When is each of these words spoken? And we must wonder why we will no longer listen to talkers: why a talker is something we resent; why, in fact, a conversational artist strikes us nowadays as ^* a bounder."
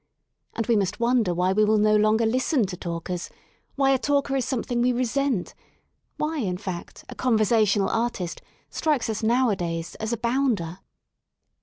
And 0.55 0.65
we 0.65 0.75
must 0.75 0.99
wonder 0.99 1.31
why 1.31 1.53
we 1.53 1.63
will 1.63 1.77
no 1.77 1.95
longer 1.95 2.25
listen 2.25 2.65
to 2.65 2.75
talkers: 2.75 3.29
why 3.75 3.91
a 3.91 3.99
talker 3.99 4.35
is 4.35 4.45
something 4.45 4.81
we 4.81 4.91
resent; 4.91 5.53
why, 6.17 6.39
in 6.39 6.57
fact, 6.57 7.05
a 7.07 7.13
conversational 7.13 7.87
artist 7.89 8.41
strikes 8.71 9.11
us 9.11 9.21
nowadays 9.21 9.93
as 9.99 10.09
^* 10.09 10.13
a 10.13 10.17
bounder." 10.17 10.79